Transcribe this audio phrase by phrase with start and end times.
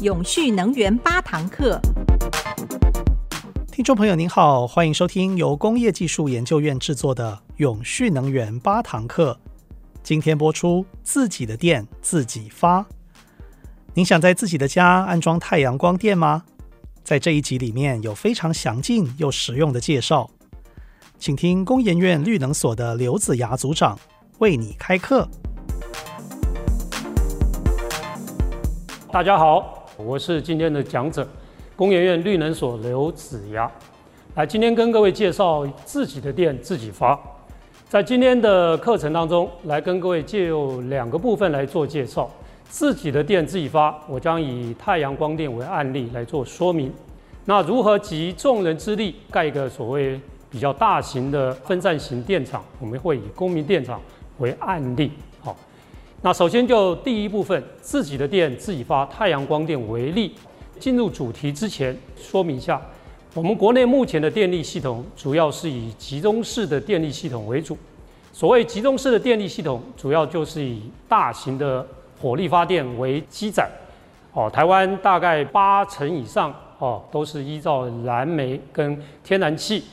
[0.00, 1.78] 永续能源八堂课。
[3.70, 9.38] 听众朋友您好，欢迎收听由工业技术研究院制作的《永续能源八堂课》。
[10.02, 12.86] 今天播出自己的电自己发。
[13.92, 16.44] 您想在自己的家安装太阳光电吗？
[17.04, 20.30] 在这一集里面有非常详尽又实用的介绍，
[21.18, 23.98] 请听工研院绿能所的刘子牙组长
[24.38, 25.28] 为你开课。
[29.12, 31.26] 大家好，我是今天的讲者，
[31.76, 33.70] 工研院绿能所刘子雅。
[34.34, 37.18] 来，今天跟各位介绍自己的电自己发。
[37.88, 42.30] 在今天的课程当中，来跟各位借由两个部分来做介绍。
[42.68, 46.92] 自己的电自己发，我将以太阳光电为案例来做说明。
[47.44, 52.64] 那如何集众人之力盖一个所谓比较大型的分散型电厂？
[52.78, 54.00] 我们会以公民电厂
[54.38, 55.10] 为案例。
[56.22, 60.34] 那首先就第一部分，自己的电自己发，太阳光电为例。
[60.78, 62.80] 进入主题之前，说明一下，
[63.34, 67.76] 我们国内目前的电力系统主要是以集中式的电力系统为主。
[68.32, 71.86] 所谓集中式的电力系统，主要就是以大型的
[72.20, 73.68] 火力发电为基载，
[74.32, 79.84] 哦，台湾大概八成以上哦都是依照燃煤跟天然气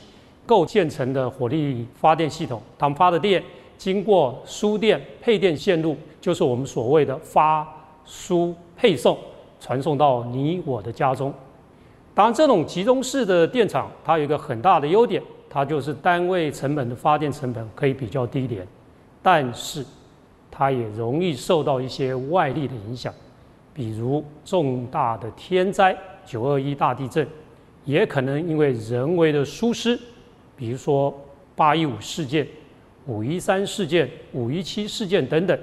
[0.46, 2.60] 构建成的火力发电系统。
[2.78, 3.42] 他们发的电
[3.78, 7.66] 经过输电配电线路，就是我们所谓的发
[8.04, 9.16] 输配送，
[9.58, 11.32] 传送到你我的家中。
[12.12, 18.66] 当然，这种集中式的电厂，它有一个很大的优点，它就是单位成本的发电成本可以比较低廉，
[19.22, 19.82] 但是。
[20.50, 23.14] 它也容易受到一些外力的影响，
[23.72, 27.24] 比如重大的天灾，九二一大地震，
[27.84, 29.96] 也可能因为人为的疏失，
[30.56, 31.14] 比如说
[31.54, 32.44] 八一五事件、
[33.08, 35.58] 五一三事件、五一七事件等等，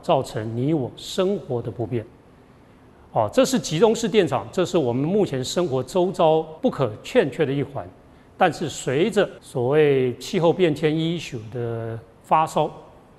[0.00, 2.02] 造成你我生活的不便。
[3.12, 7.86] 哦，这是集中式电厂，这是我们目前生活周遭不可欠缺的一环。
[8.38, 12.70] 但是随着所谓气候变迁医学的发烧，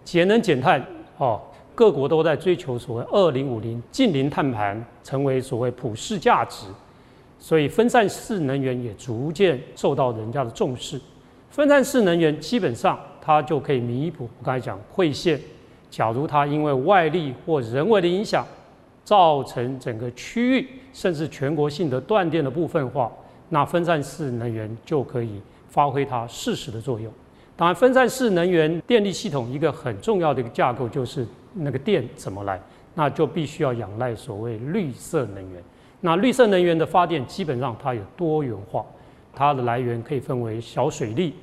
[0.03, 0.83] 节能减碳。
[1.17, 1.39] 哦，
[1.75, 6.65] 各国都在追求所谓二零五零净零碳盘，成为所谓普世价值，
[7.39, 10.99] 所以分散式能源也逐渐受到人家的重视。
[11.49, 15.37] 分散式能源基本上它就可以弥补我刚才讲馈线，
[15.89, 18.45] 假如它因为外力或人为的影响，
[19.03, 23.11] 造成整个区域甚至全国性的断电的部分化，
[23.49, 27.11] 那分散式能源就可以发挥它适时的作用。
[27.57, 32.57] 当然，分散式能源电力系统一个很重要的一个架构就是那个电怎么来，
[32.95, 35.61] 那就必须要仰赖所谓绿色能源。
[35.99, 38.85] 那绿色能源的发电基本上它有多元化，
[39.35, 41.33] 它的来源可以分为小水力、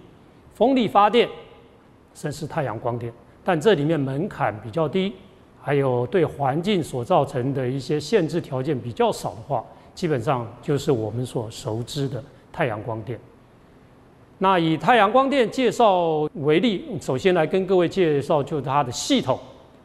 [0.55, 1.29] 风力发电，
[2.15, 3.13] 甚至太阳光电。
[3.45, 5.13] 但这里面门槛比较低，
[5.61, 9.63] 还有对环境所造成的一些限制条件比较少的话，
[9.95, 13.19] 基本上就是我们所熟知的太阳光电。
[14.39, 19.39] 那以太阳光电介绍为例，首先来跟各位介绍就是它的系统。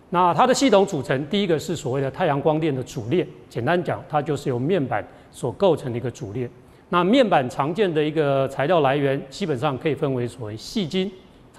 [0.10, 6.50] 那它的系统组成，第一个是所谓的太阳光电的主链，简单讲，它就是由面板所构成的一个主链。
[6.90, 11.10] 那面板常见的一个材料来源，基本上可以分为所谓细晶，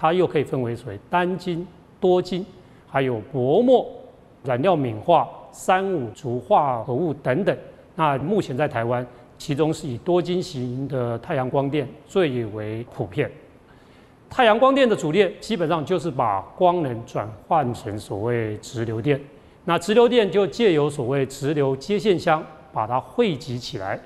[0.01, 1.67] 它又可以分为所谓单晶、
[1.99, 2.43] 多晶，
[2.89, 3.87] 还有薄膜、
[4.43, 7.55] 染料敏化、三五族化合物等等。
[7.95, 9.05] 那目前在台湾。
[9.37, 13.29] 其中是以多晶型的太阳光电最为普遍。
[14.29, 19.19] 太阳光电的主链基本上就是把光能转换成所谓直流电，
[19.65, 23.99] 那直流电就借由所谓直流接线箱把它汇集起来。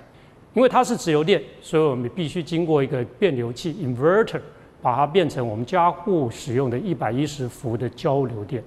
[0.54, 4.40] 因为它是直流电，所以我们必须经过一个变流器 （inverter）
[4.85, 8.63] 把它变成我们家户使用的一百一十伏的交流电。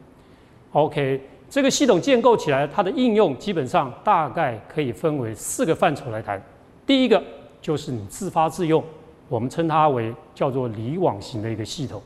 [0.73, 6.43] OK，这个系统建构起来，它的应用基本上大概可以分为四个范畴来谈。
[6.85, 7.23] 第一个
[7.63, 8.83] 就是你自发自用，
[9.29, 12.03] 我们称它为叫做离网型的一个系统，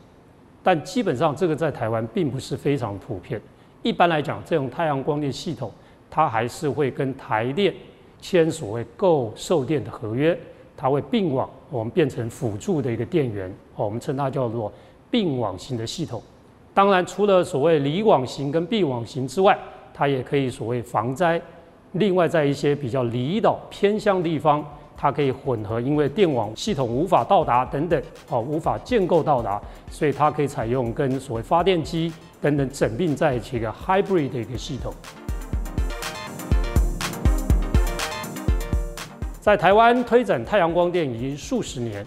[0.62, 3.40] 但基本上这个在台湾并不是非常普遍。
[3.82, 5.72] 一般来讲，这种太阳光电系统，
[6.10, 7.72] 它还是会跟台电
[8.20, 10.38] 签所谓购售电的合约，
[10.76, 14.70] 它会并网，我们变成辅助的一个电源，我们称它叫做
[15.10, 16.22] 并网型的系统。
[16.74, 19.58] 当然，除了所谓离网型跟并网型之外，
[19.94, 21.40] 它也可以所谓防灾。
[21.92, 24.62] 另外，在一些比较离岛偏乡地方，
[24.96, 29.60] 它可以混合，因为电网系统无法到达等等，哦，无法建构到达，
[29.90, 34.92] 所以它可以采用跟所谓发电机等等整并在一起一个 hybrid 的一个系统。
[39.42, 42.06] 在台湾推展太阳光电已经数十年，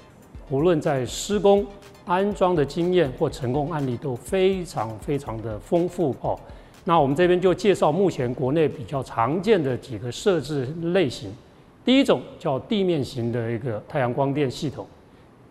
[0.50, 1.66] 无论在施工、
[2.06, 6.40] 安装的经验或成功案例都非常非常的丰富哦。
[6.86, 11.30] 那我们这边就介绍目前国内比较常见的几个设置类型。
[11.84, 14.88] 第一种叫地面型的一个太阳光电系统，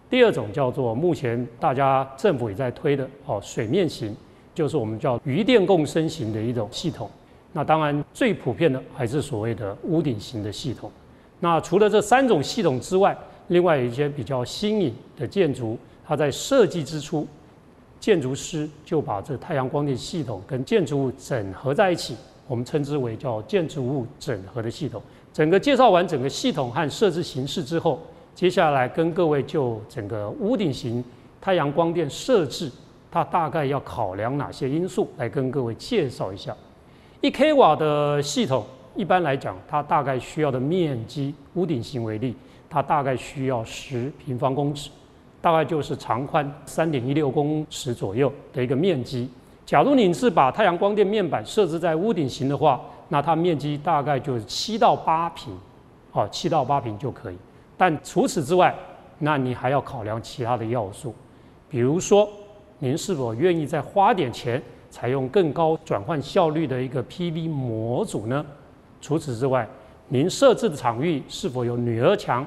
[0.09, 4.17] 第二种叫做目前大家政府也在推的哦，水面型，
[4.55, 7.11] 就是我们叫渔电共生型的一种系统。
[7.53, 10.91] 那当然最普遍的还是所谓的屋顶型的系统。
[11.45, 13.15] 那除了这三种系统之外，
[13.49, 17.29] 另外有一些比较新颖的建筑，它在设计之初，
[18.01, 22.17] 建筑师就把这太阳光电系统跟建筑物整合在一起，
[22.49, 25.03] 我们称之为叫建筑物整合的系统。
[25.35, 28.01] 整个介绍完整个系统和设置形式之后，
[28.35, 31.05] 接下来跟各位就整个屋顶型
[31.43, 32.73] 太阳光电设置，
[33.11, 36.57] 它大概要考量哪些因素，来跟各位介绍一下。
[37.21, 38.65] 一 k 瓦的系统，
[38.95, 42.35] 一般来讲，它大概需要的面积，屋顶型为例，
[42.71, 44.91] 它大概需要十平方公尺，
[45.41, 49.29] 大概就是长宽三点一六公尺左右的一个面积。
[49.67, 55.53] 假如你是把太阳光电面板设置在屋顶型的话，那它面积大概就是七到八平，
[56.13, 57.37] 哦，七到八平就可以。
[57.77, 58.75] 但除此之外，
[59.19, 61.15] 那你还要考量其他的要素，
[61.69, 62.29] 比如说，
[62.79, 68.45] 您是否愿意再花点钱，采用更高转换效率的一个 PV 模组呢？
[69.05, 69.69] 除此之外，
[70.09, 72.43] 您设置的场域是否有女儿墙、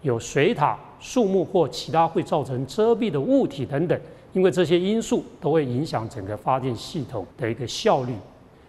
[0.00, 4.00] 有水塔、树木或其他会造成遮蔽的物体等等？
[4.32, 8.14] 因为这些因素都会影响整个发电系统的一个效率。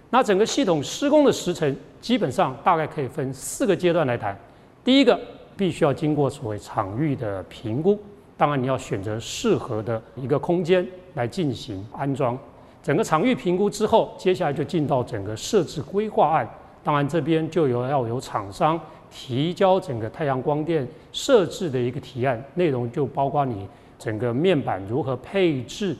[0.09, 4.37] 那整个系统施工的时程，基本上大概可以分四个阶段来谈。
[4.83, 5.17] 第一个，
[5.55, 7.97] 必须要经过所谓场域的评估，
[8.35, 12.37] 当然你要选择适合的一个空间来进行安装。
[12.83, 16.49] 整个场域评估之后，接下来就进到整个设置规划案。
[16.83, 18.79] 当然这边就有要有厂商
[19.09, 23.67] 提交整个太阳光电设置的一个提案，内容就包括你
[23.99, 25.95] 整个面板如何配置。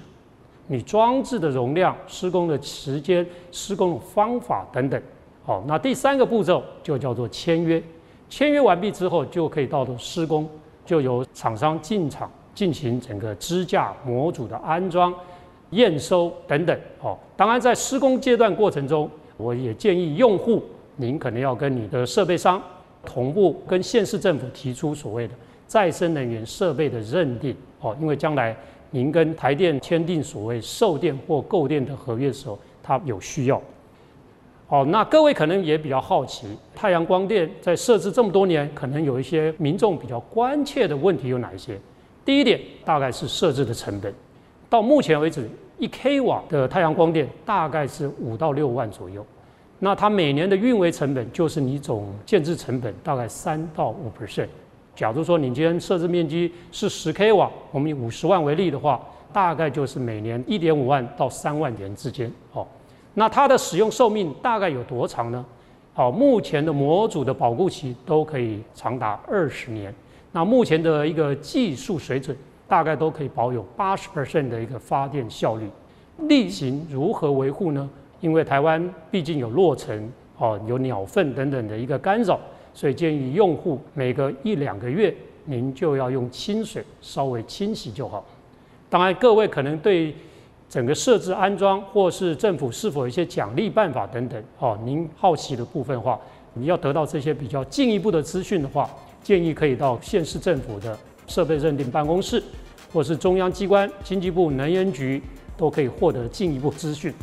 [0.68, 5.02] 你装置的容量、施工的时间、施工方法等等，
[5.44, 7.82] 好，那第三个步骤就叫做签约。
[8.30, 10.48] 签约完毕之后，就可以到了施工，
[10.86, 15.14] 就由厂商进场进行整个支架模组的安装、
[15.72, 16.80] 验收等等。
[17.02, 19.10] 好，当然在施工阶段过程中，
[19.42, 20.64] 我也建议用户，
[20.96, 22.62] 您可能要跟你的设备商
[23.06, 25.34] 同步，跟县市政府提出所谓的
[25.66, 27.56] 再生能源设备的认定。
[27.80, 28.56] 哦，因为将来。
[28.94, 33.62] 您跟台电签订所谓售电或购电的合约的时候，它有需要。
[34.68, 36.46] 好，那各位可能也比较好奇，
[36.76, 41.80] 太阳光电在设置这么多年，可能有一些民众比较关切的问题有哪一些？
[42.26, 44.14] 第一点，大概是设置的成本。
[44.70, 45.50] 到目前为止，
[45.82, 49.26] 一 k 瓦的太阳光电大概是五到六万左右。
[49.80, 54.48] 那它每年的运维成本，就是你总建置成本大概三到五 percent。
[54.96, 59.02] 假如说你今天设置面积是十 k 瓦，我们以五十万为例的话，
[59.34, 62.32] 大概就是每年一点五万到三万元之间。
[62.54, 62.68] 哦，
[63.16, 65.44] 那它的使用寿命大概有多长呢？
[65.96, 69.92] 好，目前的模组的保固期都可以长达二十年。
[70.32, 72.38] 那目前的一个技术水准，
[72.72, 75.70] 大概都可以保有八十 percent 的一个发电效率。
[76.30, 77.90] 例行如何维护呢？
[78.22, 78.82] 因为台湾
[79.12, 82.40] 毕竟有落尘，哦，有鸟粪等等的一个干扰。
[82.74, 85.14] 所以建议用户每隔一两个月，
[85.44, 88.24] 您就要用清水稍微清洗就好。
[88.90, 90.16] 当然，各位可能对
[90.70, 96.18] 整个设置安装，或是政府是否有一些奖励办法等等，哦，您好奇的部分话，
[96.54, 98.90] 你要得到这些比较进一步的资讯的话，
[99.22, 100.98] 建议可以到县市政府的
[101.28, 102.42] 设备认定办公室，
[102.94, 105.22] 或是中央机关经济部能源局，
[105.58, 107.14] 都可以获得进一步资讯。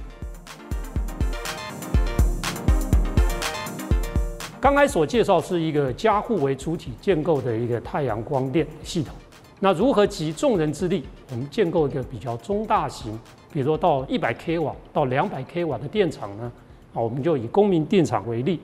[4.61, 9.15] 刚才所介绍是一个家户为主体建构的一个太阳光电系统。
[9.61, 13.19] 那如何集众人之力，我们建构一个比较中大型，
[13.53, 16.51] 比如说到一百 k 瓦到两百 k 瓦的电厂呢？
[16.95, 18.61] 啊，我们就以公民电厂为例。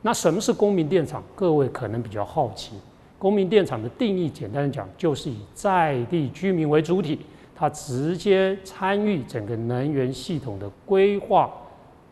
[0.00, 1.22] 那什么是公民电厂？
[1.34, 2.76] 各位可能比较好奇。
[3.24, 7.18] 公民电厂的定义，简单的讲，就是以在地居民为主体，
[7.56, 11.50] 他直接参与整个能源系统的规划、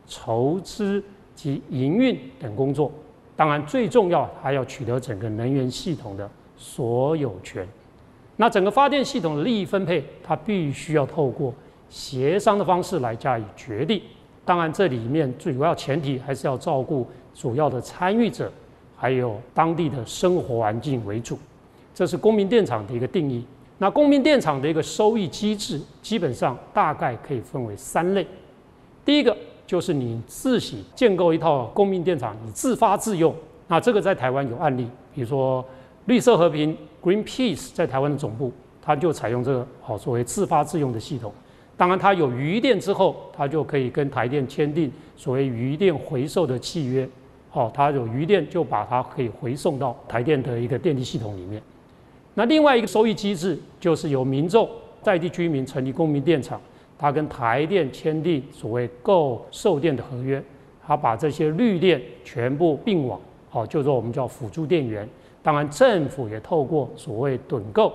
[0.06, 1.04] 筹资
[1.34, 2.90] 及营运等工作。
[3.36, 6.26] 当然，最重要还要取得整个能源系统的
[6.56, 7.68] 所有权。
[8.36, 11.52] 那整个发电系统的利益分配，它必须要透过
[11.90, 14.00] 协商的方式来加以决定。
[14.46, 18.50] 当然，这里面最主要前提还是要照顾主要的参与者，
[19.02, 21.36] 还有当地的生活环境为主。
[21.92, 23.44] 这是公民电厂的一个定义。
[23.78, 28.24] 那公民电厂的一个收益机制，基本上大概可以分为三类。
[29.04, 29.36] 第一个。
[29.64, 33.34] 就是你自己建构一套公民电厂，你自发自用。
[33.68, 35.64] 那这个在台湾有案例，比如说
[36.04, 41.32] 绿色和平 （Greenpeace） 在台湾的总部，它就采用这个好所谓自发自用的系统。
[41.74, 47.08] 当然，它有余电之后，它就可以跟台电签订所谓余电回收的契约。
[47.54, 51.62] 好，它有余电就把它可以回送到台电的一个电力系统里面。
[52.32, 54.66] 那另外一个收益机制，就是由民众
[55.02, 56.58] 在地居民成立公民电厂，
[56.98, 60.42] 它跟台电签订所谓购售电的合约，
[60.82, 65.06] 它把这些绿电全部并网，好，就说我们叫辅助电源。
[65.42, 67.92] 当然，政府也透过所谓趸购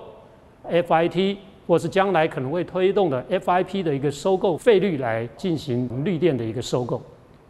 [0.70, 1.36] FIT。
[1.68, 6.98] 或是将来可能会推动的 FIP 的一个收购费率来进行绿电的一个收购。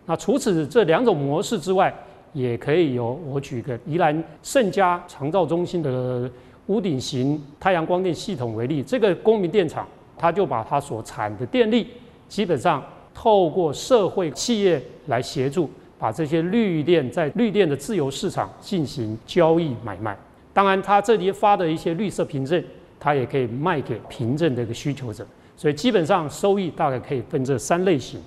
[0.08, 1.94] 那除此这两种模式之外，
[2.32, 6.28] 也可以有我举个宜兰盛嘉长照中心的
[6.68, 9.86] 屋顶型太阳光电系统为例，这个公民电厂，
[10.16, 11.88] 它就把它所产的电力，
[12.26, 20.16] 基本上透过社会企业来协助，把这些绿电在绿电的自由市场进行交易买卖。
[20.54, 22.64] 当然，它这里发的一些绿色凭证。
[23.00, 25.24] 它也可以卖给凭证的一个需求者，
[25.56, 28.20] 所以基本上收益大概可以分这三类型。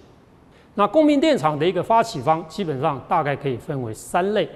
[0.76, 4.48] 那公民电厂的一个发起方基本上大概可以分为三类：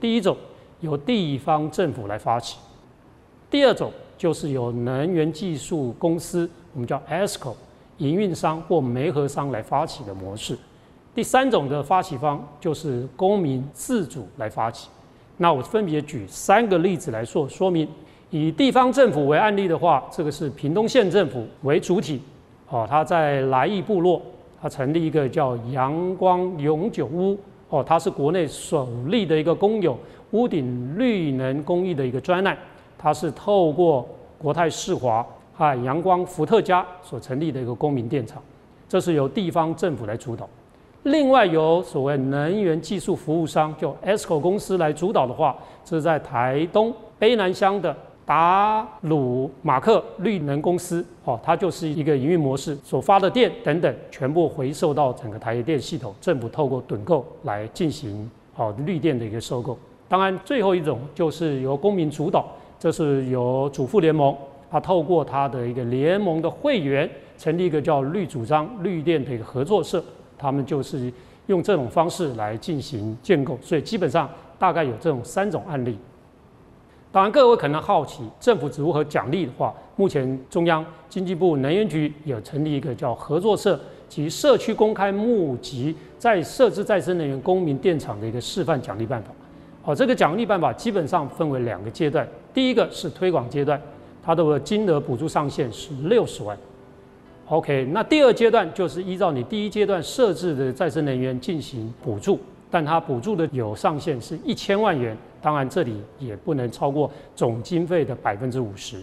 [0.00, 0.36] 第一种
[0.80, 2.56] 由地方政府来发起；
[3.50, 7.52] 第二种就是由能源技术公司，我们叫 ESCO
[7.98, 10.54] 营运商或煤合商来发起的模式；
[11.14, 14.88] 第三种的发起方就是公民自主来发起。
[15.36, 17.86] 那我分别举三个例子来做说明。
[18.30, 22.20] 以地方政府为案例的话，这个是屏东县政府为主体，
[22.68, 24.20] 哦，他在来义部落，
[24.60, 27.38] 他成立一个叫阳光永久屋，
[27.68, 29.96] 哦，它是国内首例的一个公有
[30.32, 32.56] 屋顶绿能公益的一个专案，
[32.98, 35.24] 它是透过国泰世华
[35.54, 38.42] 和阳光伏特加所成立的一个公民电厂，
[38.88, 40.48] 这是由地方政府来主导。
[41.04, 47.96] 另外由所谓能源技术服务商就 ESCO 公司来主导的话，这是在台东卑南乡的。
[48.28, 59.78] 达鲁马克绿能公司，哦，它就是一个营运模式，所发的电等等，全部回收到整个台电系统，政府透过趸购来进行哦绿电的一个收购。
[60.10, 62.46] 当然，最后一种就是由公民主导，
[62.78, 64.36] 这是由主妇联盟，
[64.70, 67.08] 它透过它的一个联盟的会员，
[67.38, 70.04] 成立一个叫绿主张绿电的一个合作社，
[70.36, 71.10] 他们就是
[71.46, 73.58] 用这种方式来进行建构。
[73.62, 75.96] 所以基本上大概有这种三种案例。
[77.10, 89.30] 当然，各位可能好奇，政府如何奖励的话，目前中央经济部能源局有成立一个叫合作社及社区公开募集再设置再生能源公民电厂的一个示范奖励办法。
[89.82, 93.80] 好，这个奖励办法基本上分为两个阶段，第一个是推广阶段，
[94.22, 96.54] 它的金额补助上限是六十万。
[97.46, 102.38] OK，那第二阶段就是依照你第一阶段设置的再生能源进行补助，
[102.70, 105.16] 但它补助的有上限是一千万元。
[105.40, 108.96] 当然，这里也不能超过总经费的百分之五十。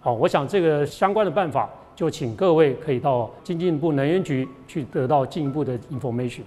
[0.00, 6.42] 好，我想这个相关的办法，就请各位可以到经济部能源局去得到进一步的 information。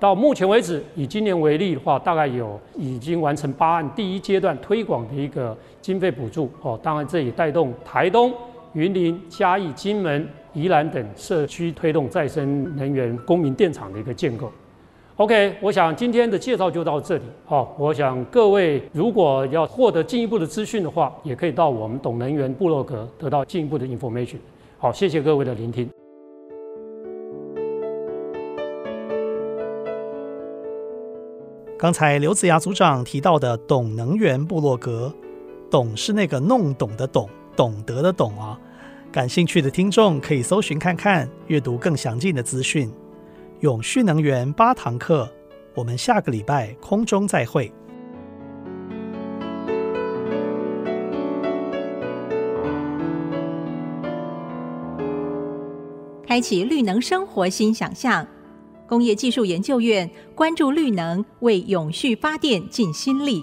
[0.00, 6.50] 到目前为止，以今年为例的话，大概有已经完成八案第一阶段推广的一个经费补助。
[6.60, 8.32] 哦，当然这也带动台东、
[8.72, 14.50] 云林、嘉义、金门、宜兰等社区推动再生能源公民电厂的一个建构。
[15.16, 17.22] OK，我想今天的介绍就到这里。
[17.44, 24.38] 好，我想各位如果要获得进一步的资讯的话，也可以到我们懂能源部落格得到进一步的 information。
[24.76, 25.88] 好，谢谢各位的聆听。
[31.78, 35.14] 刚才刘子牙组长提到的懂能源部落格，
[35.70, 38.58] 懂是那个弄懂的懂，懂得的懂啊。
[39.12, 42.90] 感兴趣的听众可以搜寻看看，阅读更详尽的资讯。
[43.60, 45.30] 永续能源八堂课，
[45.74, 47.72] 我们下个礼拜空中再会。
[56.26, 58.26] 开启绿能生活新想象，
[58.88, 63.40] 工业技术研究院关注绿能，为永续发电尽心力。